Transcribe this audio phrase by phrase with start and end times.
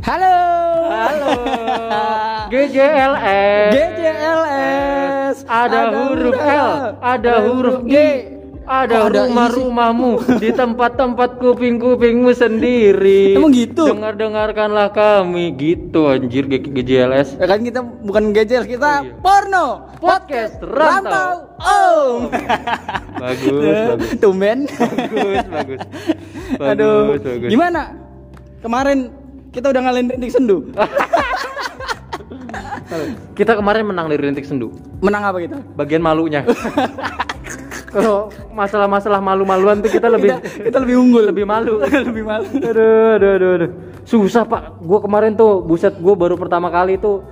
[0.00, 0.36] Halo.
[0.88, 1.32] Halo.
[2.52, 3.70] GJLS.
[3.70, 5.36] GJLS.
[5.44, 7.94] Ada huruf L, ada huruf G.
[8.70, 13.34] Ada ada rumah-rumahmu di tempat-tempat kuping-kupingmu sendiri.
[13.34, 13.82] Emang gitu?
[13.82, 17.34] Dengar-dengarkanlah kami gitu anjir G- GJLS.
[17.34, 19.18] Ya kan kita bukan GJLS, kita Iya.
[19.18, 21.50] porno Podcast Rantau.
[21.58, 22.30] Oh.
[23.20, 23.58] Bagus,
[23.90, 24.10] bagus.
[24.16, 24.58] Tumben.
[24.70, 25.80] Bagus, bagus.
[26.56, 26.98] Aduh.
[27.10, 27.50] Bagus, bagus.
[27.50, 27.80] Gimana?
[28.62, 28.98] Kemarin
[29.50, 30.56] kita udah ngalahin rintik sendu.
[33.32, 34.74] Kita kemarin menang dari Rintik Sendu.
[34.98, 35.62] Menang apa kita?
[35.78, 36.42] Bagian malunya.
[37.94, 41.24] Kalau masalah-masalah malu-maluan tuh kita lebih Kita, kita lebih unggul.
[41.26, 41.82] lebih malu.
[42.10, 42.46] lebih malu.
[42.50, 43.70] aduh, aduh, aduh, aduh.
[44.02, 44.78] Susah pak.
[44.78, 47.22] Gua kemarin tuh, buset, gua baru pertama kali tuh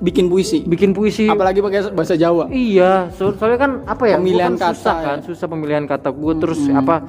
[0.00, 0.64] Bikin puisi.
[0.64, 1.28] bikin puisi.
[1.28, 2.48] Apalagi pakai bahasa Jawa.
[2.48, 4.16] Iya, so- soalnya kan apa ya?
[4.16, 5.24] gua Pemilihan kan susah kata, kan, ya.
[5.28, 6.08] susah pemilihan kata.
[6.10, 7.04] Gue terus apa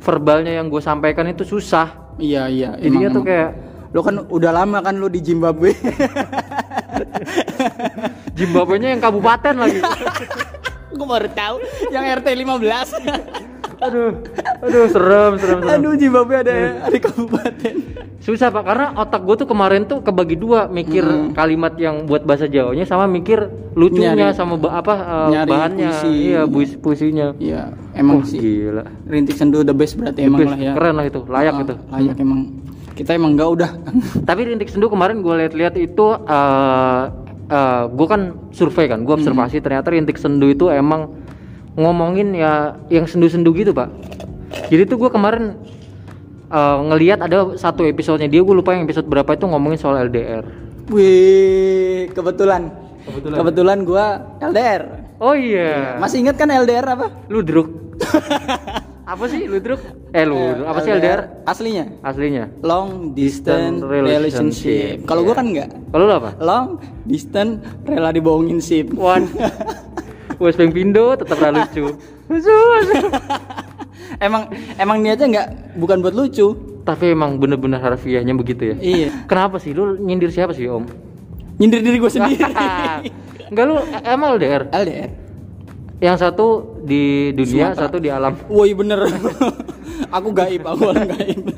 [0.00, 2.16] verbalnya yang gue sampaikan itu susah.
[2.16, 2.76] Iya, iya.
[2.76, 3.50] Jadinya emang- tuh kayak
[3.94, 5.70] Lo kan udah lama kan lo di Zimbabwe.
[8.34, 9.80] Zimbabwe-nya yang kabupaten lagi.
[10.94, 11.56] Gue baru tahu
[11.90, 12.54] yang RT 15.
[13.84, 14.14] aduh,
[14.62, 15.74] aduh serem, serem, serem.
[15.74, 17.74] Aduh, Zimbabwe ada ada kabupaten.
[18.18, 22.46] Susah pak, karena otak gue tuh kemarin tuh kebagi dua, mikir kalimat yang buat bahasa
[22.46, 23.42] Jawanya sama mikir
[23.74, 26.10] lucunya Nyari- sama ba- apa eh, nyari bahannya, puisi.
[26.24, 27.26] iya puisi puisinya.
[27.36, 28.38] Iya, emang Wah, sih.
[28.38, 28.84] gila.
[29.04, 30.72] Rintik sendu the best berarti emang Best, lah ya.
[30.72, 31.74] Keren lah itu, layak Ah, itu.
[31.90, 32.40] Layak emang.
[32.94, 33.70] Kita emang enggak udah.
[34.28, 37.04] Tapi rintik sendu kemarin gue lihat-lihat itu, uh,
[37.90, 41.12] gue kan survei kan, gue observasi ternyata rintik sendu itu emang
[41.74, 43.90] ngomongin ya yang sendu-sendu gitu pak.
[44.70, 45.58] Jadi tuh gue kemarin
[46.48, 50.46] uh, ngelihat ada satu episodenya dia, gue lupa yang episode berapa itu ngomongin soal LDR.
[50.92, 52.68] Wih, kebetulan.
[53.04, 53.36] Kebetulan.
[53.40, 54.04] Kebetulan gua
[54.40, 54.82] LDR.
[55.20, 57.06] Oh iya, Masih ingat kan LDR apa?
[57.28, 57.68] ludruk.
[59.04, 59.80] apa sih ludruk?
[60.10, 61.20] Eh ludruk, apa sih LDR?
[61.44, 62.44] Aslinya Aslinya.
[62.60, 64.08] long distance relationship.
[64.08, 64.94] relationship.
[65.04, 65.38] Kalau gua Iya.
[65.38, 65.68] kan enggak.
[65.90, 66.30] Kalau lu apa?
[66.38, 66.68] Long
[67.04, 67.54] distance
[67.84, 68.92] rela dibohongin sip.
[68.92, 69.28] Wan.
[70.42, 71.94] Wes Bang Pindo tetap ra lucu.
[74.18, 76.56] Emang emang niatnya enggak bukan buat lucu.
[76.84, 78.76] Tapi emang bener-bener harfiahnya begitu ya.
[78.76, 79.08] Iya.
[79.30, 80.84] Kenapa sih lu nyindir siapa sih Om?
[81.56, 82.40] Nyindir diri gua sendiri.
[83.48, 84.68] Enggak lu emang LDR.
[84.70, 85.10] LDR.
[86.00, 87.80] Yang satu di dunia, Sumatera.
[87.88, 88.36] satu di alam.
[88.52, 89.00] Woi bener.
[90.16, 91.40] aku gaib, aku orang gaib.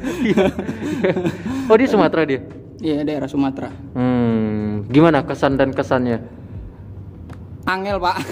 [1.67, 2.41] Oh di Sumatera dia.
[2.79, 3.75] Iya daerah Sumatera.
[3.99, 6.23] Hmm, gimana kesan dan kesannya?
[7.67, 8.23] Angel pak.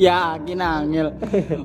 [0.00, 1.12] Yakin angel.
[1.20, 1.60] Angel.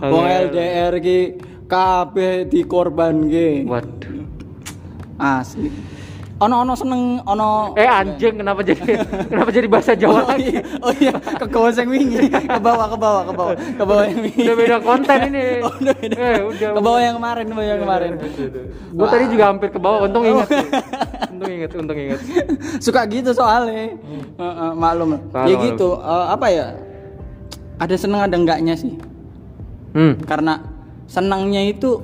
[0.00, 1.20] Wong LDR ki
[1.68, 3.68] kabeh dikorban ki.
[3.68, 4.24] Waduh.
[5.20, 5.95] Asli.
[6.36, 7.72] Ono ono seneng ono.
[7.80, 9.00] Eh anjing kenapa jadi
[9.32, 10.52] kenapa jadi bahasa Jawa Oh lagi?
[10.52, 14.04] iya, oh iya, ke bawah yang wingi, ke bawah, ke bawah, ke bawah, ke bawah
[14.04, 14.44] yang wingi.
[14.44, 15.44] Udah beda konten ini.
[15.66, 16.16] Oh, udah beda.
[16.20, 16.70] Eh, udah.
[16.76, 18.10] Ke bawah yang kemarin, ke bawah yang kemarin.
[18.92, 20.48] Gue tadi juga hampir ke bawah, untung inget.
[21.32, 22.20] untung inget, untung inget.
[22.84, 23.96] Suka gitu soalnya.
[24.36, 25.16] Heeh, maklum.
[25.32, 26.66] Maklum, ya gitu, eh, apa ya?
[27.80, 28.92] Ada seneng ada enggaknya sih.
[29.96, 30.20] Hmm.
[30.28, 30.60] Karena
[31.08, 31.96] senangnya itu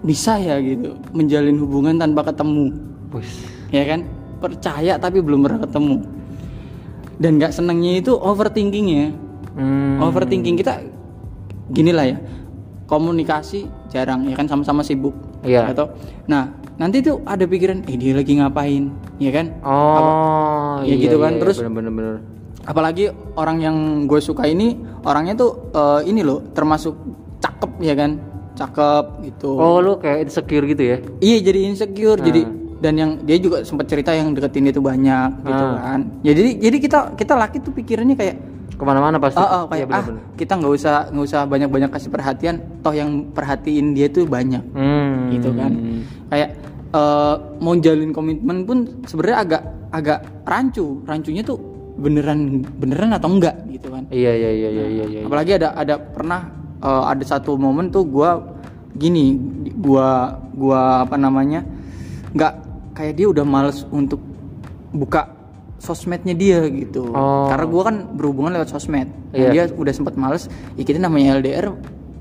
[0.00, 2.89] bisa ya gitu, menjalin hubungan tanpa ketemu.
[3.10, 3.42] Wis.
[3.68, 4.06] ya kan?
[4.38, 5.96] Percaya tapi belum pernah ketemu.
[7.16, 9.12] Dan nggak senengnya itu overthinkingnya.
[9.50, 9.98] Hmm.
[10.00, 10.78] overthinking kita
[11.68, 12.18] gini lah ya.
[12.86, 14.46] Komunikasi jarang ya kan?
[14.46, 15.14] Sama-sama sibuk.
[15.40, 15.72] Iya.
[15.72, 15.96] atau
[16.28, 18.92] nah nanti tuh ada pikiran eh dia lagi ngapain?
[19.16, 19.56] Ya kan?
[19.64, 22.16] Oh, Ya iya, gitu kan, iya, terus- bener bener bener.
[22.60, 26.92] apalagi orang yang gue suka ini orangnya tuh eh, ini loh termasuk
[27.40, 28.20] cakep ya kan?
[28.52, 29.56] Cakep gitu.
[29.56, 30.96] Oh, lu kayak insecure gitu ya?
[31.18, 32.20] Iya jadi insecure.
[32.20, 32.24] Ah.
[32.28, 32.40] jadi
[32.80, 35.78] dan yang dia juga sempat cerita yang deketin dia tuh banyak gitu Ah.
[35.86, 36.00] kan.
[36.20, 38.36] Ya jadi jadi kita kita laki tuh pikirannya kayak
[38.72, 39.36] Ke mana-mana pasti.
[39.36, 40.04] oh, oh, kayak Iya, ah
[40.34, 44.64] kita nggak usah nggak usah banyak banyak kasih perhatian toh yang perhatiin dia tuh banyak
[44.72, 45.28] Hmm.
[45.30, 45.72] gitu kan.
[46.26, 46.48] Kayak
[46.90, 51.60] eh, mau jalin komitmen pun sebenarnya agak agak rancu rancunya tuh
[51.94, 54.08] beneran beneran atau enggak gitu kan.
[54.08, 55.04] Iya iya iya iya iya.
[55.06, 55.20] iya.
[55.22, 56.48] Apalagi ada ada pernah
[56.80, 58.56] eh, ada satu momen tuh gua
[58.90, 59.36] gini
[59.76, 60.08] gua
[60.50, 61.60] gua apa namanya
[62.30, 62.54] nggak
[62.92, 64.18] kayak dia udah males untuk
[64.90, 65.30] buka
[65.76, 67.48] sosmednya dia gitu Oh.
[67.48, 69.50] karena gua kan berhubungan lewat sosmed Nah, Iya.
[69.50, 70.44] dia udah sempat males
[70.74, 71.72] ya kita namanya LDR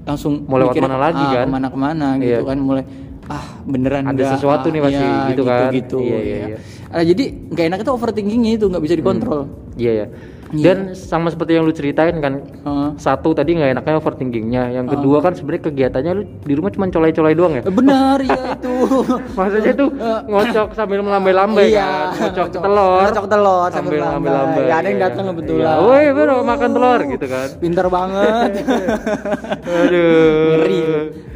[0.05, 1.45] langsung Mau lewat mana lagi ah, kan?
[1.45, 2.45] ke mana ke mana gitu Iya.
[2.45, 2.83] kan mulai
[3.27, 4.31] ah beneran Ada nggak?
[4.33, 5.69] sesuatu Ah, nih pasti, iya, gitu kan?
[5.71, 6.47] gitu Iya, iya, ya.
[6.47, 6.57] iya.
[6.87, 9.41] Ah, jadi nggak enak itu overthinkingnya itu nggak bisa dikontrol
[9.75, 10.05] Iya ya.
[10.51, 12.89] Dan sama seperti yang lu ceritain kan, Heeh.
[12.95, 17.33] satu tadi nggak enaknya overthinkingnya, yang kedua kan sebenarnya kegiatannya lu di rumah cuma colai-colai
[17.33, 17.63] doang ya.
[17.63, 18.73] benar ya itu
[19.37, 19.89] Maksudnya tuh
[20.25, 24.25] ngocok sambil melambai-lambai Iya, kan, ngocok ngocok- telur, ngocok telur sambil sambil melambai.
[24.25, 24.63] melambai-lambai.
[24.63, 25.05] Ya, ada yang Iya.
[25.07, 25.65] datang kebetulan.
[25.69, 25.73] Iya.
[25.79, 27.47] Woi, bro, makan telur gitu kan.
[27.59, 28.51] pintar banget
[29.79, 30.57] Aduh.
[30.57, 30.81] ngeri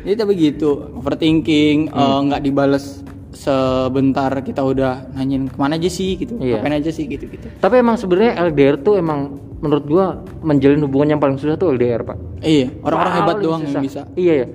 [0.04, 2.00] jadi tapi gitu overthinking Hmm.
[2.00, 2.86] eh, nggak dibales
[3.34, 6.58] sebentar kita udah nanyain ke mana aja sih gitu Iya.
[6.58, 9.20] ngapain aja sih gitu gitu Tapi emang sebenarnya LDR tuh emang
[9.58, 10.06] menurut gua
[10.40, 12.18] menjalin hubungan yang paling susah tuh LDR, Pak.
[12.42, 13.72] iya orang-orang hebat doang susah.
[13.72, 14.48] yang bisa Iya ya.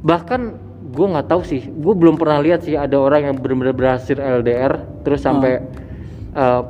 [0.00, 0.40] Bahkan
[0.90, 4.72] gue nggak tahu sih, gue belum pernah lihat sih ada orang yang benar-benar berhasil LDR
[5.00, 5.62] terus sampai
[6.30, 6.62] eh,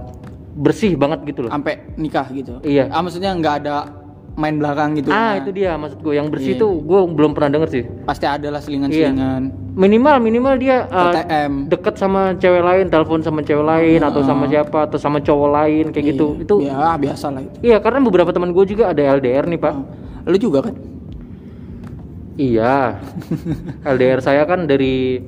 [0.53, 1.51] bersih banget gitu loh.
[1.51, 2.89] sampai nikah gitu Iya.
[2.89, 4.00] ah maksudnya nggak ada
[4.41, 6.63] main belakang gitu ah Nah, itu dia maksud gue yang bersih Iya.
[6.65, 7.85] tuh gue belum pernah denger sih.
[8.03, 13.63] pasti ada lah selingan-selingan Minimal minimal dia TTM deket sama cewek lain, telepon sama cewek
[13.63, 16.27] lain atau sama siapa atau sama cowok lain kayak gitu.
[16.35, 16.43] Iya.
[16.43, 19.75] Itu ya biasa lah itu iya karena beberapa teman gue juga ada LDR nih pak.
[20.27, 20.75] lu juga kan
[22.35, 22.99] Iya.
[23.95, 25.21] LDR saya kan dari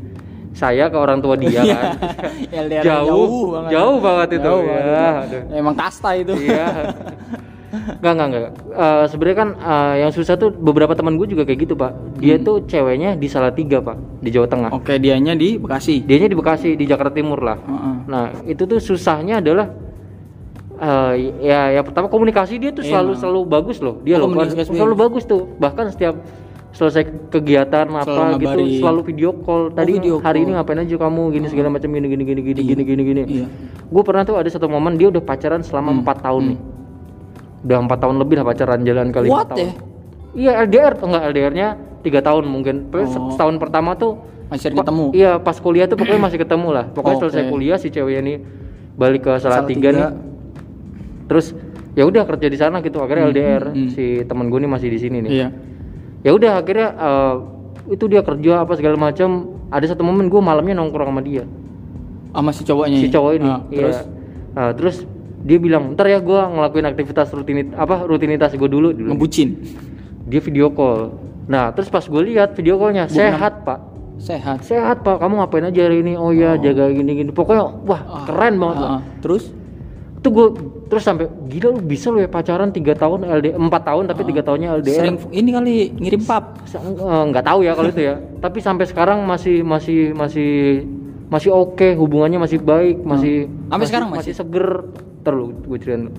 [0.52, 1.96] saya ke orang tua dia kan.
[2.66, 4.44] LDR jauh, jauh banget jauh banget itu.
[4.44, 5.42] Jauh ya, aduh.
[5.54, 6.66] emang kasta itu Iya.
[7.72, 8.52] Enggak, enggak, enggak.
[8.70, 12.20] Eh, sebenarnya kan eh, yang susah tuh beberapa teman gue juga kayak gitu, Pak.
[12.20, 12.44] Dia Hmm.
[12.44, 14.70] tuh ceweknya di Salatiga, Pak, di Jawa Tengah.
[14.70, 17.56] oke dianya di Bekasi Dianya di Bekasi, di Jakarta Timur lah.
[17.58, 17.94] Heeh.
[18.06, 19.72] Nah, itu tuh susahnya adalah
[20.74, 24.02] eh, ya ya pertama komunikasi dia tuh selalu selalu bagus loh.
[24.02, 25.48] Dia Oh, loh selalu bagus tuh.
[25.56, 26.18] Bahkan setiap
[26.72, 28.80] selesai kegiatan apa Selalu gitu ngabarin.
[28.80, 29.62] selalu video call.
[29.70, 30.44] Tadi video hari call.
[30.44, 33.22] ini ngapain aja kamu gini segala macam gini gini gini gini gini gini gini.
[33.22, 33.46] Iya.
[33.86, 36.58] Gue pernah tuh ada satu momen dia udah pacaran selama empat tahun nih.
[37.62, 39.58] Udah empat tahun lebih lah pacaran jalan kali What tahun.
[39.58, 39.70] ya?
[40.32, 41.68] Iya LDR enggak LDR-nya
[42.00, 42.88] tiga tahun mungkin.
[42.88, 44.18] Pokoknya setahun pertama tuh
[44.48, 46.84] masih ketemu Iya, pas kuliah tuh pokoknya masih ketemu lah.
[46.86, 47.22] Pokoknya Oke.
[47.26, 48.34] selesai kuliah si cewek ini
[48.94, 49.90] balik ke Salatiga Salatiga.
[49.92, 50.08] nih.
[51.24, 51.46] Terus
[51.92, 52.98] ya udah kerja di sana gitu.
[52.98, 53.88] Akhirnya LDR hmm.
[53.90, 55.30] si teman gue nih masih di sini nih.
[55.32, 55.48] iya
[56.22, 57.34] Ya udah akhirnya eh,
[57.90, 59.30] itu dia kerja apa segala macam.
[59.68, 61.44] Ada satu momen gue malamnya nongkrong sama dia.
[62.32, 63.12] sama si cowoknya Si ya?
[63.12, 63.44] cowok ini.
[63.46, 63.76] Ah, Iya.
[63.78, 63.98] terus
[64.52, 64.96] Nah, terus
[65.42, 69.14] dia bilang, "Ntar ya gue ngelakuin aktivitas rutinit apa rutinitas gue dulu." Bilang.
[69.14, 69.48] ngebucin?
[70.24, 71.12] Dia video call.
[71.44, 73.78] Nah, terus pas gue lihat video callnya sehat, Pak.
[74.16, 74.62] sehat?
[74.62, 75.18] Sehat pak.
[75.18, 76.14] Kamu ngapain aja hari ini?
[76.14, 79.02] Oh ya jaga gini gini pokoknya wah keren banget lah Ah, ah.
[79.18, 79.50] terus?
[80.22, 80.46] Itu gue
[80.86, 84.46] terus sampai gila lu bisa lu ya pacaran tiga tahun LD empat tahun tapi tiga
[84.46, 86.62] tahunnya LDR sering ini kali ngirim pap.
[86.70, 88.14] Eh, nggak tahu ya kalau itu ya.
[88.44, 90.50] Tapi sampai sekarang masih masih masih
[91.26, 94.20] masih oke hubungannya masih baik masih Sampai sekarang masih?
[94.22, 94.66] masih seger
[95.22, 96.10] terus gue ceritain.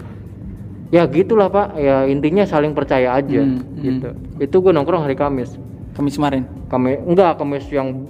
[0.89, 1.73] Ya gitulah pak.
[1.75, 4.09] Ya intinya saling percaya aja Hmm, gitu.
[4.37, 5.57] Itu gue nongkrong hari Kamis.
[5.93, 6.45] Kamis kemarin?
[6.67, 8.09] Kamis enggak Kamis yang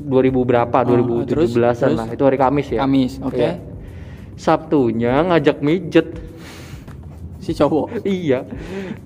[0.00, 1.52] 2000 berapa Oh, terus?
[1.52, 1.96] 2017-an Terus?
[1.96, 2.06] lah.
[2.08, 2.80] Itu hari Kamis ya.
[2.80, 3.36] Kamis oke.
[3.36, 3.52] Iya.
[4.34, 6.08] Sabtunya ngajak mijet.
[7.38, 8.00] Si cowok?
[8.02, 8.40] Iya.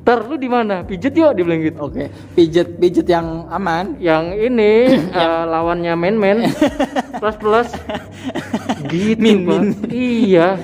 [0.06, 0.86] Ter lu di mana?
[0.86, 1.78] Pijet yuk dia bilang gitu.
[1.82, 2.06] Oke.
[2.32, 3.98] Pijet pijet yang aman?
[3.98, 4.72] Yang ini
[5.18, 6.46] eh, lawannya men-men
[7.18, 7.68] plus plus
[8.90, 9.60] gitu Min, Pak.
[9.92, 10.56] iya.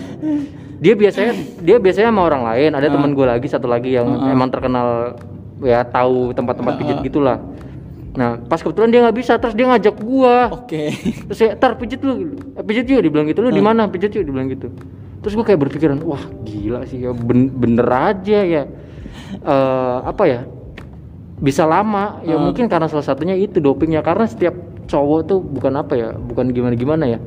[0.83, 1.33] Dia biasanya
[1.65, 2.71] dia biasanya sama orang lain.
[2.77, 5.17] Ada teman gue lagi satu lagi yang emang terkenal
[5.65, 7.41] ya tahu tempat-tempat pijit gitulah.
[8.15, 10.53] Nah pas kebetulan dia nggak bisa terus dia ngajak gua.
[10.53, 10.93] Oke.
[11.31, 12.37] Terus saya tar pijit lu.
[12.55, 13.41] Eh, pijit yuk dibilang gitu.
[13.43, 13.89] Lu di mana?
[13.89, 14.71] Pijit yuk dibilang gitu.
[15.25, 18.63] Terus gua kayak berpikiran wah gila sih ya ben- bener aja ya.
[19.41, 20.41] Eh, apa ya
[21.41, 22.21] bisa lama.
[22.23, 24.05] Ya mungkin karena salah satunya itu dopingnya.
[24.05, 24.55] Karena setiap
[24.85, 27.19] cowok tuh bukan apa ya bukan gimana gimana ya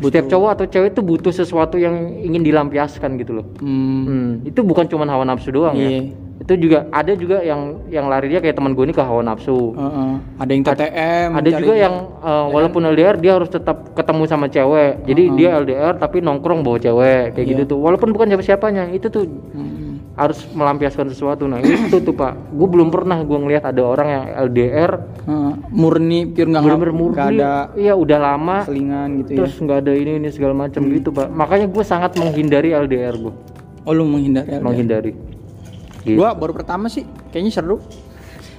[0.00, 3.46] setiap cowok atau cewek tuh butuh sesuatu yang ingin dilampiaskan gitu loh.
[3.60, 5.88] Hmm, Hmm, itu bukan cuma hawa nafsu doang ya.
[5.88, 6.02] Iya.
[6.42, 9.78] itu juga ada juga yang yang lari dia kayak teman gue ini ke hawa nafsu.
[9.78, 10.12] Heeh.
[10.42, 15.06] ada yang TTM ada juga yang uh, walaupun LDR dia harus tetap ketemu sama cewek.
[15.06, 17.78] Jadi dia LDR tapi nongkrong bawa cewek kayak gitu tuh.
[17.78, 19.22] Walaupun bukan siapa siapanya itu tuh
[19.54, 19.81] Hmm.
[20.12, 21.48] Harus melampiaskan sesuatu.
[21.48, 22.36] Nah itu tuh pak.
[22.52, 24.90] Gue belum pernah gue ngelihat ada orang yang LDR
[25.24, 25.52] Heeh.
[25.72, 28.56] murni pure nggak ada iya udah lama.
[28.68, 29.38] selingan gitu ya.
[29.44, 31.32] Terus nggak ada ini ini segala macam gitu pak.
[31.32, 33.32] Makanya gue sangat menghindari LDR gue
[33.82, 34.62] oh lu menghindari LDR.
[34.62, 35.12] menghindari.
[36.02, 36.18] Gitu.
[36.18, 37.06] gua baru pertama sih.
[37.30, 37.76] Kayaknya seru.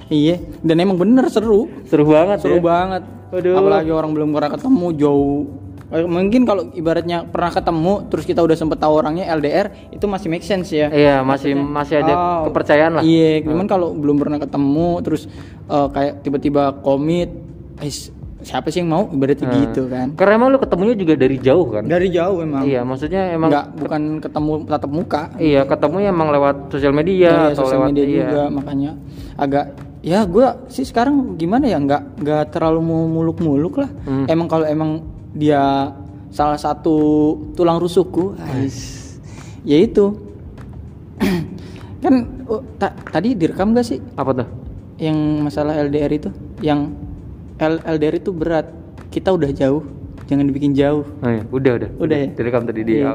[0.08, 0.40] Iya.
[0.64, 1.68] Dan emang bener seru.
[1.84, 2.64] Seru banget seru ya.
[2.64, 3.02] banget.
[3.34, 3.58] Aduh.
[3.58, 5.63] apalagi orang belum pernah ketemu jauh
[6.02, 10.42] mungkin kalau ibaratnya pernah ketemu terus kita udah sempet tahu orangnya LDR itu masih make
[10.42, 10.88] sense ya.
[10.88, 13.02] Iya masih masih ada Oh, kepercayaan lah.
[13.02, 15.30] iya cuman kalau belum pernah ketemu terus
[15.64, 17.30] eh, kayak tiba-tiba komit
[17.76, 17.92] eh,
[18.40, 19.02] siapa sih yang mau?
[19.06, 19.56] Ibaratnya Hmm.
[19.62, 20.12] gitu kan.
[20.12, 21.84] Karena emang lu ketemunya juga dari jauh kan?
[21.84, 22.62] Dari jauh emang.
[22.62, 25.22] Iya maksudnya emang nggak bukan ketemu tatap muka.
[25.36, 28.16] Iya ketemunya emang lewat sosial media Dari atau sosial lewat media iya.
[28.20, 28.90] juga makanya
[29.34, 29.64] agak
[30.00, 33.88] ya gua sih sekarang gimana ya nggak nggak terlalu mau muluk-muluk lah.
[34.04, 34.26] Hmm.
[34.26, 34.90] emang kalau emang
[35.34, 35.90] dia
[36.30, 36.96] salah satu
[37.52, 38.38] tulang rusukku.
[39.66, 40.14] Ya itu.
[42.04, 42.14] Kan
[42.46, 43.98] oh, ta- tadi direkam gak sih?
[44.14, 44.48] Apa tuh?
[44.98, 46.30] Yang masalah LDR itu?
[46.62, 46.94] Yang
[47.58, 48.70] L- LDR itu berat.
[49.10, 49.82] Kita udah jauh.
[50.24, 51.04] Jangan dibikin jauh.
[51.20, 51.42] Oh, iya.
[51.48, 51.90] udah udah.
[52.00, 52.28] Udah ya?
[52.32, 53.14] direkam tadi di Iya.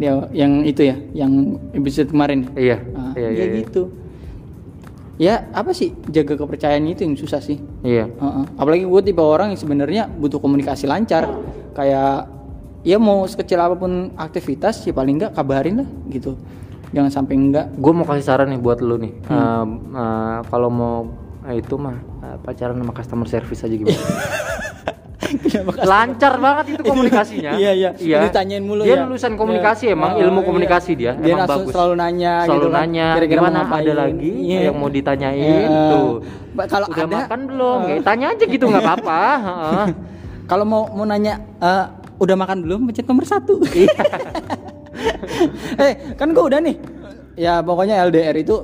[0.00, 2.48] dia yang itu ya yang episode kemarin.
[2.56, 2.80] Iya.
[2.96, 3.60] Ah, iya ya iya, iya.
[3.62, 3.92] gitu
[5.20, 7.60] ya apa sih jaga kepercayaan itu yang susah sih?
[7.84, 8.08] Iya.
[8.08, 8.44] Heeh.
[8.56, 11.28] apalagi gue tipe orang yang sebenarnya butuh komunikasi lancar.
[11.76, 12.32] Kayak
[12.80, 16.40] ya mau sekecil apa pun aktivitas ya paling enggak kabarin lah gitu.
[16.96, 19.12] Jangan sampai enggak gue mau kasih saran nih buat lu nih.
[19.28, 19.36] Hmm.
[19.36, 19.66] Eh,
[20.00, 20.96] eh, kalau mau
[21.44, 24.00] eh, itu mah eh, pacaran sama customer service aja gimana
[25.80, 28.18] lancar banget itu komunikasinya Iya, iya.
[28.22, 29.04] Ditanyain mulu dia ya.
[29.04, 29.94] lulusan komunikasi Iya.
[29.94, 30.46] emang Oh, ilmu iya.
[30.46, 32.78] komunikasi dia, Dia emang bagus selalu nanya selalu gitu kan.
[32.80, 34.58] nanya Kira-kira gimana ada lagi Iya.
[34.66, 35.88] yang mau ditanyain Iya.
[35.88, 36.10] tuh
[36.50, 39.20] Ba- kalau udah ada- makan belum ya tanya aja gitu nggak apa-apa
[40.50, 41.84] kalau mau mau nanya eh,
[42.16, 43.94] udah makan belum pencet nomor satu Iya.
[45.84, 46.76] eh kan gue udah nih
[47.34, 48.56] ya pokoknya LDR itu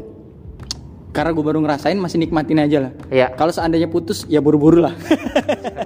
[1.08, 3.32] karena gue baru ngerasain masih nikmatin aja lah Iya.
[3.32, 4.92] kalau seandainya putus ya buru-buru lah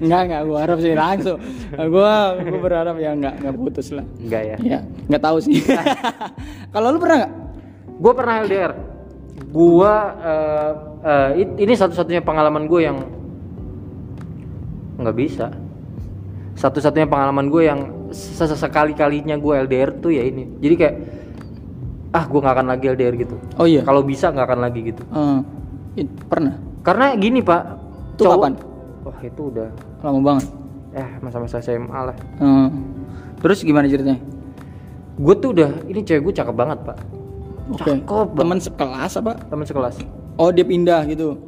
[0.00, 1.38] nggak nggak gue harap sih langsung.
[1.70, 4.04] Gue gue berharap ya nggak nggak putus lah.
[4.16, 4.56] Enggak ya?
[4.60, 5.60] Ya nggak tahu sih.
[6.72, 7.32] Kalau lu pernah nggak
[7.94, 8.72] gue pernah LDR
[9.34, 10.70] gue eh,
[11.04, 12.98] eh, it- ini satu-satunya pengalaman gue yang
[14.96, 15.50] nggak bisa.
[16.54, 20.46] Satu-satunya pengalaman gue yang sesekali kalinya gue LDR tuh ya ini.
[20.58, 20.94] Jadi kayak
[22.10, 23.34] ah gue nggak akan lagi LDR gitu.
[23.54, 23.82] Oh iya?
[23.82, 25.02] Kalau bisa nggak akan lagi gitu.
[25.04, 25.38] Eh,
[26.00, 26.54] it- pernah?
[26.82, 27.62] Karena gini pak
[28.14, 28.54] Itu cowok- kapan?
[29.04, 29.68] Wah itu udah
[30.00, 30.46] lama banget
[30.92, 32.68] eh masa-masa SMA lah Eh,
[33.38, 34.18] terus gimana ceritanya
[35.14, 36.98] gue tuh udah ini cewek gue cakep banget pak
[37.64, 37.96] Oke.
[37.96, 38.28] Cakep.
[38.34, 39.32] Teman sekelas apa?
[39.42, 39.96] teman sekelas
[40.36, 41.40] Oh dia pindah gitu.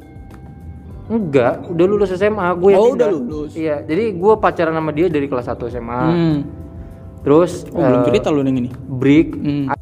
[1.07, 3.05] Enggak, udah lulus SMA, gue yang Oh, pindah.
[3.05, 3.51] udah lulus.
[3.53, 6.01] Iya, jadi gue pacaran sama dia dari kelas 1 SMA.
[6.03, 6.37] Hmm.
[7.21, 8.71] Terus Oh belum eh, cerita lu yang ini.
[8.89, 9.27] break.
[9.35, 9.65] Hmm.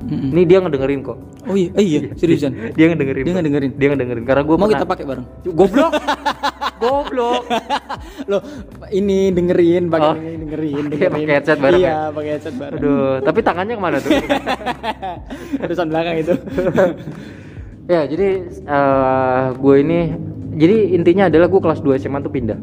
[0.00, 0.30] Mm-mm.
[0.32, 1.18] Ini dia ngedengerin kok.
[1.44, 2.50] Oh iya, eh, iya seriusan.
[2.78, 3.24] Dia ngedengerin.
[3.24, 3.70] Dia ngedengerin?
[3.76, 5.26] Dia ngedengerin karena gue Mau kita pakai bareng.
[5.44, 5.92] Goblok.
[6.78, 7.42] Goblok.
[8.30, 8.42] Loh,
[8.90, 10.14] ini dengerin, pakai Oh.
[10.14, 11.10] ini dengerin, dengerin.
[11.12, 11.98] pakai headset bareng Iya, ya?
[12.10, 12.80] pakai headset bareng.
[12.80, 14.10] Aduh, tapi tangannya ke mana tuh?
[15.62, 16.34] Terusan belakang itu.
[17.92, 19.98] ya, jadi eh, gue ini
[20.54, 22.58] jadi intinya adalah gue kelas 2 SMA tuh pindah.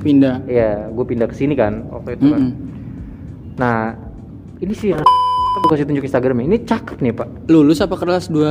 [0.00, 0.44] pindah.
[0.44, 2.40] Iya, gue pindah ke sini kan waktu itu kan.
[2.44, 2.52] Mm-mm.
[3.56, 3.96] Nah,
[4.60, 6.44] ini sih gue kasih tunjuk Instagramnya.
[6.44, 7.48] Ini cakep nih, Pak.
[7.48, 8.44] Lulus apa kelas 2?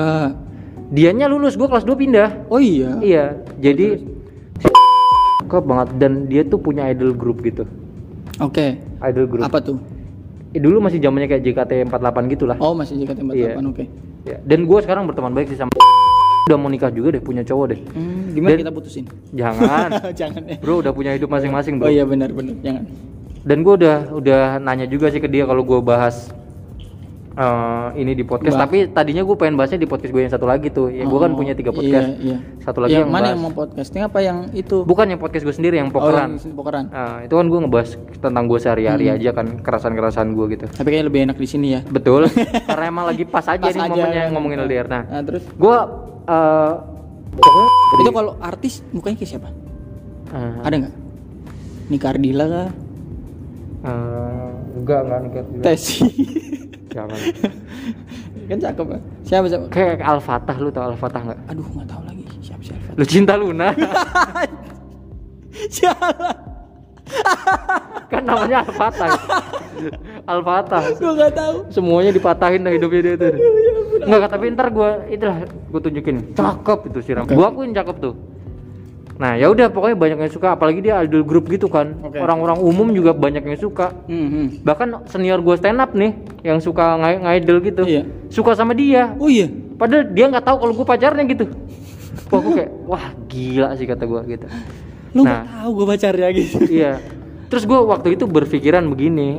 [0.89, 2.49] Dianya lulus, gue kelas 2 pindah.
[2.49, 2.97] Oh iya.
[3.01, 3.25] Iya,
[3.57, 4.01] jadi
[5.53, 7.69] cakep banget dan dia tuh punya idol group gitu.
[8.41, 8.81] Oke.
[9.05, 9.45] Idol group.
[9.45, 9.77] Apa tuh?
[10.49, 12.57] Eh, dulu masih zamannya kayak JKT48 gitu lah.
[12.57, 13.37] Oh, masih JKT48.
[13.37, 13.49] Iya.
[13.61, 13.85] Oke.
[14.25, 15.69] Ya, Dan gue sekarang berteman baik sih sama
[16.49, 17.79] udah mau nikah juga deh, punya cowok deh.
[17.93, 19.05] Hmm, gimana Dan- kita putusin?
[19.29, 19.89] Jangan.
[20.19, 20.57] Jangan ya.
[20.57, 21.93] Bro udah punya hidup masing-masing, Oh Bro.
[21.93, 22.83] iya benar benar, jangan.
[23.43, 26.33] Dan gue udah udah nanya juga sih ke dia kalau gue bahas
[27.35, 27.47] eh,
[27.95, 28.53] ini di podcast.
[28.53, 30.87] Bah- Tapi tadinya gue pengen bahasnya di podcast gue yang satu lagi tuh.
[30.87, 32.07] Ya gue kan Oh, punya tiga podcast.
[32.13, 32.37] Iya, iya.
[32.59, 34.77] Satu lagi yang, yang, mana bahas- yang mau podcasting apa yang itu?
[34.83, 36.37] Bukan yang podcast gue sendiri, yang Oh, pokeran.
[36.37, 36.85] yang pokeran.
[36.87, 39.15] Nah, itu kan gue ngebahas tentang gue sehari-hari Hmm.
[39.15, 40.65] aja kan kerasan-kerasan gue gitu.
[40.67, 41.81] Tapi kayaknya lebih enak di sini ya.
[41.83, 42.29] Betul.
[42.69, 44.31] Karena emang lagi pas aja Pas nih aja momennya kan.
[44.31, 44.87] ngomongin LDR.
[44.87, 45.77] Nah, Nah, terus gue
[46.23, 46.71] eh
[47.33, 49.49] pokoknya itu kalau artis mukanya kayak siapa?
[50.29, 50.93] eh, Ada nggak?
[51.85, 52.69] Nika Ardila kah?
[53.83, 55.61] eh, enggak enggak nikah dulu.
[55.61, 55.97] Tesi.
[56.93, 57.19] Jangan.
[58.49, 59.01] kan cakep kan?
[59.25, 59.65] Siapa siapa?
[59.73, 61.39] Kayak Al Fatah lu tau Al Fatah nggak?
[61.49, 62.93] Aduh nggak tahu lagi siapa siapa.
[62.93, 63.73] Lu cinta Luna
[65.75, 66.07] Siapa?
[68.09, 69.09] kan namanya Al Fatah.
[70.29, 70.83] Al Fatah.
[70.93, 71.55] Gue nggak tahu.
[71.73, 73.33] Semuanya dipatahin dah hidupnya dia tuh.
[74.03, 76.17] Enggak, tapi ntar gue itulah gue tunjukin.
[76.37, 77.25] Cakep itu si Ram.
[77.25, 77.33] Oke.
[77.33, 78.13] Gua akuin cakep tuh.
[79.13, 81.93] Nah, ya udah pokoknya banyak yang suka apalagi dia idol group gitu kan.
[82.03, 83.93] Orang-orang umum juga banyak yang suka.
[84.05, 84.47] Hmm, hmm.
[84.61, 87.83] Bahkan senior gue stand up nih yang suka ng- ngidol gitu.
[87.83, 88.03] Iya.
[88.27, 89.13] Suka sama dia.
[89.15, 89.45] Oh iya.
[89.73, 91.45] Padahal dia nggak tahu kalau gue pacarnya gitu.
[92.27, 94.45] Wah, gue kayak wah gila sih kata gue gitu.
[95.13, 95.45] Lu Nah.
[95.45, 96.55] tahu gue pacarnya gitu.
[96.67, 96.97] iya.
[97.47, 99.37] Terus gue waktu itu berpikiran begini.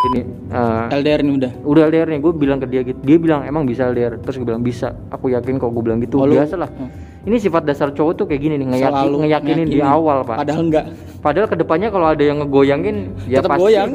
[0.00, 1.52] Ini eh, LDR ini udah.
[1.60, 4.48] udah LDR nih gue bilang ke dia gitu dia bilang emang bisa LDR terus gue
[4.48, 6.88] bilang bisa aku yakin kok gue bilang gitu Oh, lu- biasa lah Hmm.
[7.20, 9.92] Ini sifat dasar cowok tuh kayak gini nih ngeyakin, Selalu ngeyakinin di ngeyakinin.
[9.92, 10.84] awal pak Padahal enggak.
[11.18, 13.88] padahal ke depannya kalau ada yang ngegoyangin ya Tetep pasti goyang.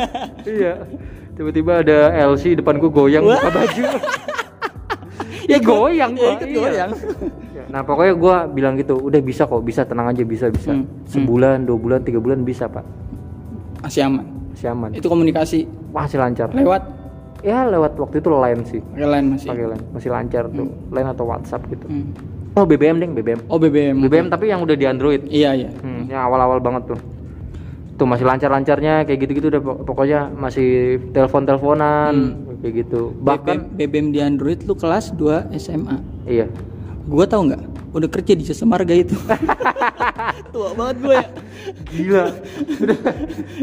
[0.56, 0.72] iya
[1.32, 3.82] tiba-tiba ada LC depan gue goyang buka baju
[5.46, 6.32] ya goyang Ya, Pak.
[6.34, 6.56] ikut Iya.
[6.58, 6.90] goyang.
[7.72, 10.84] nah pokoknya gue bilang gitu udah bisa kok bisa tenang aja bisa bisa Hmm.
[11.06, 12.84] sebulan dua bulan tiga bulan bisa pak
[13.80, 14.24] Masih aman.
[14.50, 16.84] masih aman Itu komunikasi masih lancar lewat
[17.40, 19.48] ya lewat waktu itu line sih pakai line masih.
[19.50, 22.12] pakai line masih lancar tuh line atau WhatsApp gitu Hmm.
[22.52, 23.96] Oh BBM deng BBM Oh BBM.
[24.00, 25.70] BBM tapi yang udah di Android Iya iya.
[25.72, 27.00] hmm, yang awal-awal banget tuh
[27.92, 30.68] tuh masih lancar-lancarnya kayak gitu-gitu udah pok- pokoknya masih
[31.12, 32.58] telepon-teleponan Hmm.
[32.58, 33.22] kayak gitu Bahkan
[33.58, 35.96] bahkan BBM di Android lu kelas 2 SMA.
[36.24, 36.48] iya
[37.02, 37.62] Gua tahu nggak?
[37.92, 39.12] Udah kerja di jasa marga itu.
[40.54, 41.26] Tua banget gue ya.
[41.90, 42.24] gila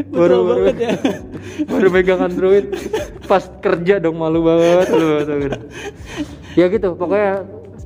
[0.06, 0.92] Tua baru baru banget ya.
[1.64, 2.66] baru megang Android
[3.24, 5.58] pas kerja dong malu banget lu tuh gitu.
[6.52, 7.32] ya gitu pokoknya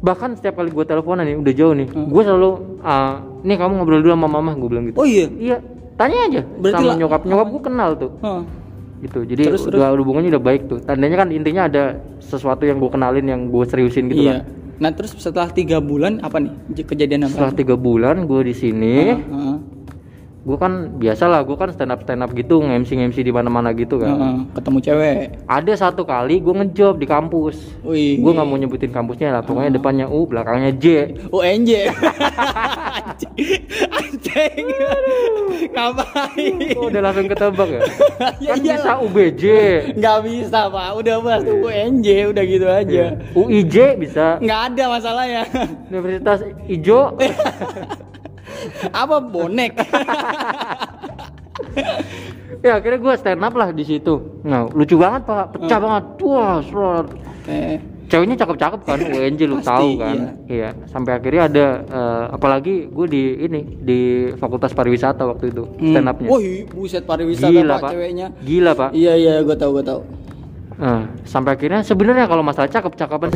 [0.05, 2.07] bahkan setiap kali gue teleponan nih udah jauh nih Hmm.
[2.07, 2.51] gue selalu
[2.85, 5.27] ah, nih kamu ngobrol dulu sama mama gue bilang gitu Oh iya.
[5.33, 5.57] iya
[5.95, 8.43] tanya aja Berarti sama lah- nyokap nyokap gue kenal tuh Hah.
[9.01, 11.83] gitu jadi Terus, udah hubungannya udah baik tuh tandanya kan intinya ada
[12.21, 14.45] sesuatu yang gue kenalin yang gue seriusin gitu iya.
[14.45, 16.51] kan Nah terus setelah tiga bulan apa nih
[16.85, 17.33] kejadian apa?
[17.33, 19.54] setelah tiga bulan gue di sini Heeh.
[20.45, 23.73] Gue kan biasa lah gue kan stand up stand up gitu nge-MC nge-MC di mana-mana
[23.73, 24.45] gitu kan.
[24.53, 25.17] Ketemu cewek.
[25.47, 28.21] ada satu kali gue ngejob di kampus Wih.
[28.21, 30.85] gue nggak mau nyebutin kampusnya lah pokoknya depannya U belakangnya J
[31.31, 31.71] UNJ.
[33.91, 34.67] Anjing.
[35.67, 36.55] Ngapain?
[36.77, 37.81] oh, udah langsung ketebak ya
[38.39, 38.61] Ya kan iyalah.
[38.61, 39.43] bisa UBJ
[39.97, 43.05] Nggak bisa pak, udah bahas tuh UNJ udah gitu aja.
[43.33, 45.43] UIJ bisa Nggak ada masalahnya.
[45.89, 47.15] Universitas Ijo
[48.91, 49.73] Apa bonek?
[52.61, 56.57] ya akhirnya gue stand up lah di situ nah lucu banget pak pecah banget wah
[56.61, 57.07] serot.
[57.45, 60.17] eh, ceweknya cakep-cakep kan UNJ lu Pasti, tahu kan
[60.47, 60.73] iya.
[60.87, 64.01] sampai akhirnya ada eh, apalagi gue di ini di
[64.35, 66.41] Fakultas Pariwisata waktu itu stand upnya Wah,
[66.71, 68.27] buset pariwisata gila pak, pak ceweknya.
[68.41, 70.01] gila pak Iya iya, gue tahu gue tahu.
[70.75, 73.31] Nah, sampai akhirnya sebenarnya kalau masalah cakep-cakapan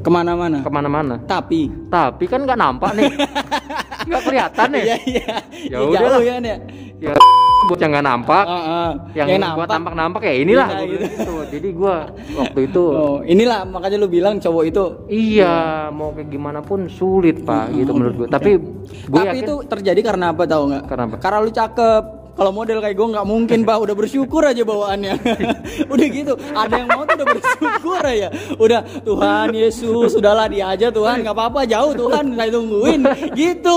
[0.00, 0.60] Ke mana-mana.
[0.60, 1.66] ke mana-mana Tapi.
[1.88, 3.10] tapi kan nggak nampak nih
[4.06, 5.34] nggak kelihatan nih Iya iya.
[5.68, 6.56] Ya udah ya.
[7.00, 7.12] ya
[7.60, 8.90] buat yang nggak nampak Ah, ah.
[9.12, 11.04] yang, buat nampak-nampak ya inilah Iya, gua gitu.
[11.06, 11.34] gitu.
[11.52, 11.96] jadi gua
[12.34, 14.84] waktu itu Oh, inilah makanya lu bilang cowok itu.
[15.06, 15.54] iya
[15.88, 20.00] mau kayak gimana pun sulit pak gitu menurut gua tapi gue Tapi yakin itu terjadi
[20.02, 20.82] karena apa tahu nggak?
[20.86, 21.16] Karena apa?
[21.18, 22.04] Karena lu cakep.
[22.30, 25.14] Kalau model kayak gue nggak mungkin pak, udah bersyukur aja bawaannya.
[25.92, 28.28] udah gitu, ada yang mau tuh udah bersyukur aja.
[28.56, 33.00] Udah Tuhan Yesus, sudahlah dia aja Tuhan, nggak apa-apa jauh Tuhan, saya tungguin.
[33.34, 33.76] Gitu.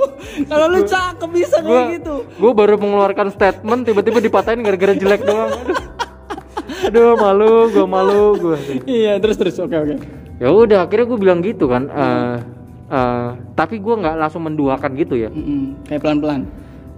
[0.50, 2.14] Kalau lu cakep bisa kayak gua gitu.
[2.38, 5.78] gua baru mengeluarkan statement tiba-tiba dipatahin gara-gara jelek doang aduh
[6.84, 9.94] aduh malu gua malu gua Iya, terus terus, oke oke.
[10.36, 12.36] ya udah akhirnya gue bilang gitu kan eh,
[12.88, 16.40] eh, tapi gua nggak langsung menduakan gitu ya Mm-mm, Kayak pelan-pelan.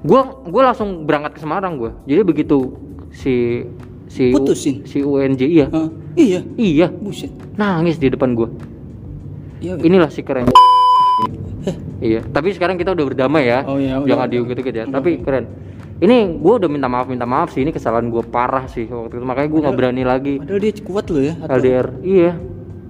[0.06, 1.92] Gua gua langsung berangkat ke Semarang gua.
[2.04, 2.72] Jadi begitu
[3.10, 3.66] si
[4.06, 4.86] si U- Putusin?
[4.86, 5.66] si UNJ iya.
[5.66, 5.90] Hah?
[6.14, 6.86] iya, iya.
[6.88, 7.34] Buset.
[7.54, 8.48] nangis di depan gua.
[9.58, 9.76] Iya.
[9.78, 10.46] inilah si keren.
[11.98, 12.22] Iya.
[12.22, 13.64] Tapi sekarang kita udah berdamai ya.
[13.64, 14.86] Oh iya, udah, jangan diungkit gitu ya.
[14.86, 15.44] Tapi keren.
[15.96, 17.64] Ini gua udah minta maaf minta maaf sih.
[17.64, 19.24] Ini kesalahan gua parah sih waktu itu.
[19.24, 20.34] Makanya gua nggak berani lagi.
[20.38, 21.34] Padahal dia kuat loh ya.
[21.34, 22.32] atau- LDR iya.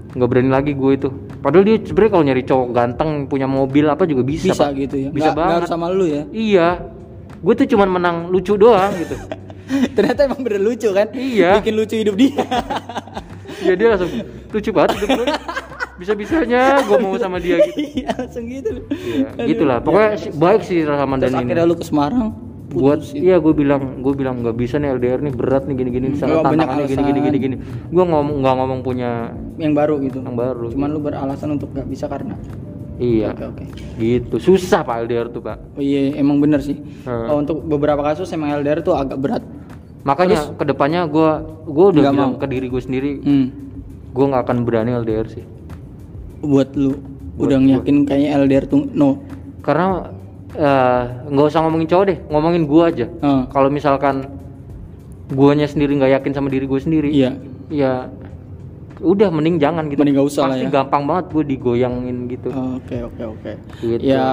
[0.08, 1.08] Nggak berani lagi gue itu.
[1.38, 4.70] Padahal dia sebenarnya kalau nyari cowok ganteng punya mobil apa juga bisa Bisa Pak.
[4.74, 5.08] gitu ya.
[5.12, 5.56] bisa nggak banget.
[5.60, 6.22] harus sama lu ya.
[6.32, 6.68] iya
[7.36, 9.16] gue tuh cuman menang lucu doang gitu
[9.98, 11.10] Ternyata emang bener lucu kan?
[11.10, 11.58] Iya.
[11.58, 12.38] Bikin lucu hidup dia.
[13.66, 14.10] ya dia langsung
[14.46, 15.26] lucu banget hidup gue
[15.96, 18.70] bisa bisanya gue mau sama dia gitu Iya, langsung gitu.
[18.86, 22.30] Iya, gitulah pokoknya si- baik sih Rahman dan ini akhirnya lu ke Semarang.
[22.66, 23.22] buat putusin.
[23.22, 26.42] iya gue bilang gue bilang nggak bisa nih LDR nih berat nih gini gini banyak
[26.42, 27.56] tantangannya gini gini gini gini
[27.88, 30.18] gue ngomong nggak ngomong punya yang baru gitu.
[30.20, 32.34] yang baru Cuman lu beralasan untuk gak bisa karena.
[32.96, 33.64] Iya Oke oke.
[33.96, 36.76] gitu susah pak LDR tuh pak Oh iya emang bener sih.
[37.02, 37.28] Hmm.
[37.28, 39.42] Oh, untuk beberapa kasus emang LDR tuh agak berat.
[40.02, 41.30] makanya ke depannya gue
[41.66, 42.32] gue udah bilang mau.
[42.34, 43.46] ke diri gue sendiri Hmm.
[44.08, 45.44] gue nggak akan berani LDR sih
[46.38, 46.94] Buat lu
[47.34, 49.18] Buat udah yakin kayaknya LDR tuh no.
[49.60, 50.08] karena
[50.52, 54.30] eh, nggak usah ngomongin cowok deh ngomongin gue aja Ah, kalau misalkan
[55.28, 57.34] guanya sendiri nggak yakin sama diri gue sendiri iya.
[57.66, 58.06] ya
[59.06, 60.74] udah mending jangan gitu Mending nggak usah lah pasti ya.
[60.74, 63.52] gampang banget gue digoyangin gitu Oke oke oke.
[63.78, 64.02] Gitu.
[64.02, 64.26] Ya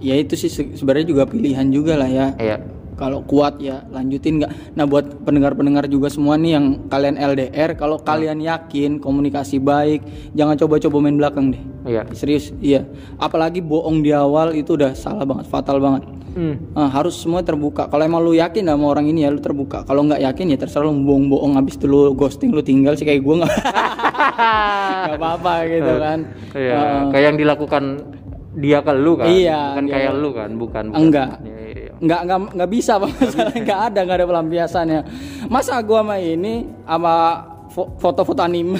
[0.00, 2.26] ya itu sih se- sebenarnya juga pilihan juga lah ya.
[2.34, 2.56] ya
[2.94, 4.50] Kalau kuat ya lanjutin nggak.
[4.72, 10.54] Nah buat pendengar-pendengar juga semua nih yang kalian LDR, kalau kalian yakin komunikasi baik, jangan
[10.56, 11.62] coba-coba main belakang deh.
[11.84, 12.86] ya Serius, iya.
[13.16, 16.06] Apalagi bohong di awal itu udah salah banget, fatal banget.
[16.32, 16.72] hmm.
[16.72, 17.86] Nah, harus semua terbuka.
[17.86, 19.82] Kalau emang lu yakin sama orang ini ya lu terbuka.
[19.82, 23.20] Kalau nggak yakin ya terserah lu bohong-bohong habis itu lu ghosting lu tinggal sih kayak
[23.20, 23.54] gua nggak
[25.04, 26.18] nggak apa-apa gitu kan.
[26.52, 27.02] Iya, Heeh.
[27.10, 27.84] kayak yang dilakukan
[28.54, 31.00] dia ke lu kan Iya, bukan dia- kayak lu kan bukan, bukan.
[31.00, 31.28] Enggak.
[31.36, 31.63] Iya, iya, iya.
[31.98, 33.10] Nggak nggak nggak bisa pak.
[33.12, 35.00] Masalahnya nggak ada nggak ada pelampiasannya.
[35.46, 37.14] Masa gua sama ini sama
[37.68, 38.78] fo- foto-foto anime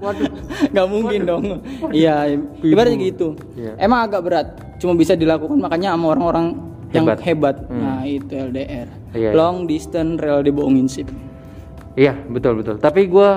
[0.00, 0.28] waduh.
[0.72, 1.44] Nggak mungkin dong.
[1.90, 3.38] Iya ibaratnya gitu.
[3.54, 3.76] Iya.
[3.78, 4.46] emang agak berat.
[4.76, 6.46] Cuma bisa dilakukan makanya sama orang-orang
[6.90, 7.18] yang Hebat.
[7.22, 7.56] hebat.
[7.66, 7.80] Hmm.
[7.80, 9.30] nah itu LDR Iya, iya.
[9.34, 11.10] long distance rel dibohongin sip
[11.94, 12.78] Iya betul betul.
[12.78, 13.30] Tapi gue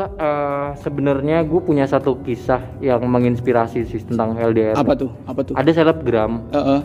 [0.75, 4.73] sebenarnya gue punya satu kisah yang menginspirasi sih tentang LDR.
[4.73, 5.13] apa tuh?
[5.25, 5.53] Apa tuh?
[5.53, 6.41] Ada selebgram.
[6.49, 6.81] Eh,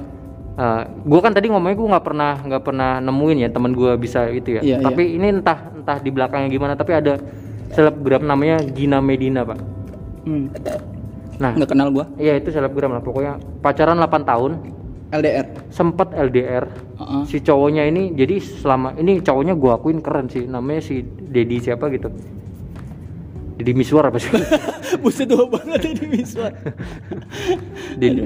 [0.59, 0.83] eh.
[0.89, 4.59] gue kan tadi ngomongnya gue nggak pernah nggak pernah nemuin ya teman gue bisa itu
[4.59, 4.63] ya.
[4.63, 6.73] Iya, tapi ini entah entah di belakangnya gimana.
[6.75, 7.17] Tapi ada
[7.73, 9.59] selebgram namanya Gina Medina pak.
[10.29, 10.53] Hmm.
[11.41, 13.03] Nah nggak kenal gua iya itu selebgram lah.
[13.03, 14.53] Pokoknya pacaran 8 tahun.
[15.13, 16.65] LDR Sempet LDR.
[16.97, 17.23] Heeh.
[17.29, 20.49] Si cowoknya ini jadi selama ini cowoknya gue akuin keren sih.
[20.49, 22.09] Namanya si Dedi siapa gitu.
[23.63, 24.33] Deddy Miswar apa sih
[25.07, 26.51] buset tua banget ini Miswar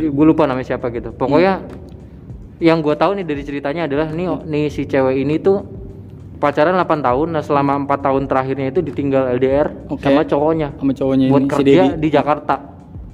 [0.09, 1.61] gue lupa namanya siapa gitu pokoknya
[2.57, 5.61] yang gue tahu nih dari ceritanya adalah nih nih si cewek ini tuh
[6.41, 10.05] pacaran 8 tahun nah selama empat tahun terakhirnya itu ditinggal LDR Oke.
[10.05, 10.73] sama cowoknya.
[10.77, 12.01] Sama cowoknya buat ini si kerja Dedi.
[12.01, 12.55] di Jakarta.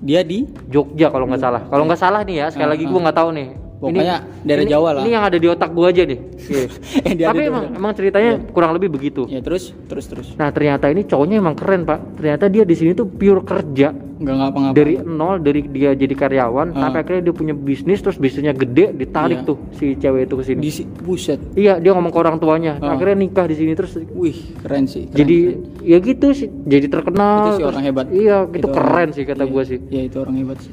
[0.02, 0.46] Dia di?
[0.66, 1.62] Jogja kalau nggak salah.
[1.70, 3.48] Kalau nggak salah nih ya sekali lagi gue nggak tahu nih
[3.82, 5.02] Pokoknya daerah ini- Jawa lah.
[5.02, 6.18] ini yang ada di otak gue aja nih
[6.52, 6.64] Iya.
[7.02, 9.26] Yang dia ada tapi emang emang ceritanya kurang lebih begitu.
[9.26, 9.74] Ya terus?
[9.84, 10.26] Terus terus.
[10.32, 12.14] Nah ternyata ini cowoknya emang keren pak.
[12.14, 13.90] Ternyata dia di sini tuh pure kerja.
[14.14, 16.78] Nggak ngapa-ngapa dari nol dari dia jadi karyawan Ah.
[16.80, 19.48] sampai akhirnya dia punya bisnis terus bisnisnya gede ditarik Iya.
[19.48, 20.60] tuh si cewek itu ke sini.
[21.00, 21.40] Buset.
[21.52, 22.78] Iya dia ngomong ke orang tuanya.
[22.78, 22.94] Ah.
[22.94, 25.82] akhirnya nikah di sini terus wih keren sih keren, jadi keren.
[25.82, 28.06] ya gitu sih jadi terkenal itu sih terus- orang hebat.
[28.10, 29.78] iya itu, orang- keren sih kata iya, gua sih.
[29.88, 30.72] iya itu orang hebat sih.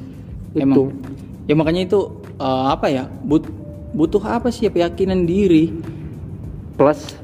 [0.52, 0.62] Itu.
[0.62, 0.86] emang.
[1.42, 1.98] Ya makanya itu
[2.40, 3.04] eh, apa ya?
[3.22, 3.44] But
[3.92, 4.70] butuh apa sih ya?
[4.72, 5.68] Keyakinan diri.
[6.74, 7.20] Plus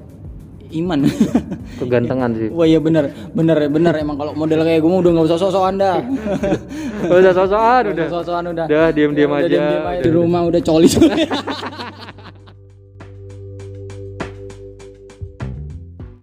[0.75, 1.07] iman.
[1.81, 2.49] Kegantengan sih.
[2.53, 5.99] Wah iya bener bener bener emang kalau model kayak gue udah nggak usah sok-sokan dah
[7.07, 8.07] udah sosokan udah.
[8.11, 8.65] sok-sokan udah.
[8.67, 9.49] Udah, diem-diem Udah aja.
[9.49, 10.03] diem-diem aja.
[10.03, 10.89] di rumah udah coli